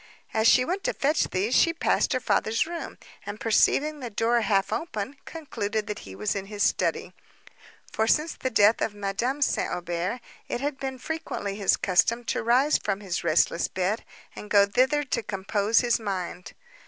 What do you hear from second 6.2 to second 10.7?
in his study—for, since the death of Madame St. Aubert, it